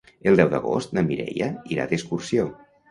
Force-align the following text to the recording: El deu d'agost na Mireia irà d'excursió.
El 0.31 0.39
deu 0.39 0.47
d'agost 0.53 0.97
na 0.99 1.05
Mireia 1.11 1.51
irà 1.77 1.89
d'excursió. 1.95 2.53